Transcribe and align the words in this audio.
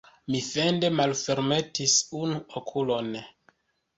Mi 0.35 0.37
fende 0.45 0.89
malfermetis 0.99 1.95
unu 2.21 2.39
okulon. 2.61 3.13